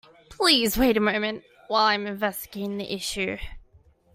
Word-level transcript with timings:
Please 0.31 0.79
wait 0.79 0.97
a 0.97 0.99
moment 0.99 1.43
while 1.67 1.83
I 1.83 1.93
am 1.93 2.07
investigating 2.07 2.77
the 2.79 2.91
issue. 2.91 3.37